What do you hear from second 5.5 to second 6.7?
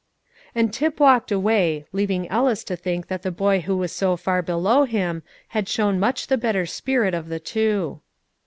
shown much the better